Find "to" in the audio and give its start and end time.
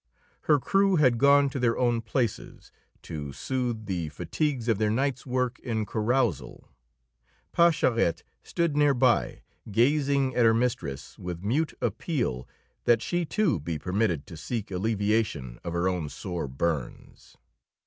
1.51-1.59, 3.03-3.31, 14.25-14.35